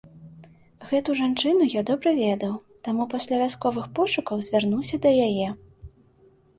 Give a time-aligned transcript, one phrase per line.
[0.91, 2.57] Гэту жанчыну я добра ведаў,
[2.89, 5.47] таму пасля вясковых пошукаў звярнуўся да яе.